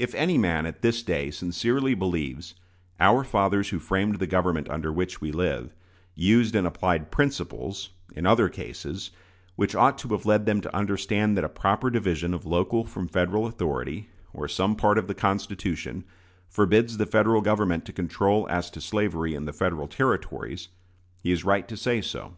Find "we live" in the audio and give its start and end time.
5.20-5.72